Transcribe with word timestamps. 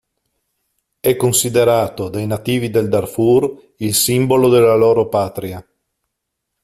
È 0.99 1.15
considerato 1.15 2.09
dai 2.09 2.25
nativi 2.25 2.71
del 2.71 2.89
Darfur 2.89 3.73
il 3.77 3.93
simbolo 3.93 4.49
della 4.49 4.73
loro 4.73 5.07
patria. 5.07 5.63